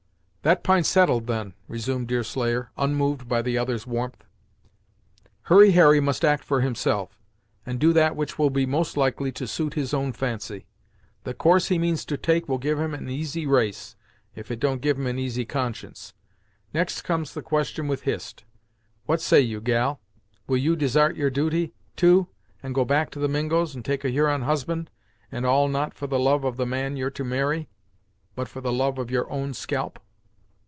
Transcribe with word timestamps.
"That 0.43 0.63
p'int's 0.63 0.89
settled, 0.89 1.27
then," 1.27 1.53
resumed 1.67 2.07
Deerslayer, 2.07 2.71
unmoved 2.75 3.29
by 3.29 3.43
the 3.43 3.59
other's 3.59 3.85
warmth. 3.85 4.23
"Hurry 5.43 5.73
Harry 5.73 5.99
must 5.99 6.25
act 6.25 6.43
for 6.43 6.61
himself, 6.61 7.19
and 7.63 7.79
do 7.79 7.93
that 7.93 8.15
which 8.15 8.39
will 8.39 8.49
be 8.49 8.65
most 8.65 8.97
likely 8.97 9.31
to 9.33 9.45
suit 9.47 9.75
his 9.75 9.93
own 9.93 10.13
fancy. 10.13 10.65
The 11.25 11.35
course 11.35 11.67
he 11.67 11.77
means 11.77 12.05
to 12.05 12.17
take 12.17 12.49
will 12.49 12.57
give 12.57 12.79
him 12.79 12.95
an 12.95 13.07
easy 13.07 13.45
race, 13.45 13.95
if 14.33 14.49
it 14.49 14.59
don't 14.59 14.81
give 14.81 14.97
him 14.97 15.05
an 15.05 15.19
easy 15.19 15.45
conscience. 15.45 16.15
Next 16.73 17.03
comes 17.03 17.35
the 17.35 17.43
question 17.43 17.87
with 17.87 18.01
Hist 18.01 18.43
what 19.05 19.21
say 19.21 19.41
you 19.41 19.61
gal? 19.61 20.01
Will 20.47 20.57
you 20.57 20.75
desart 20.75 21.15
your 21.15 21.29
duty, 21.29 21.75
too, 21.95 22.29
and 22.63 22.73
go 22.73 22.83
back 22.83 23.11
to 23.11 23.19
the 23.19 23.29
Mingos 23.29 23.75
and 23.75 23.85
take 23.85 24.03
a 24.03 24.09
Huron 24.09 24.41
husband, 24.41 24.89
and 25.31 25.45
all 25.45 25.67
not 25.67 25.93
for 25.93 26.07
the 26.07 26.17
love 26.17 26.43
of 26.43 26.57
the 26.57 26.65
man 26.65 26.97
you're 26.97 27.11
to 27.11 27.23
marry, 27.23 27.69
but 28.33 28.47
for 28.47 28.59
the 28.61 28.73
love 28.73 28.97
of 28.97 29.11
your 29.11 29.31
own 29.31 29.53
scalp?" 29.53 29.99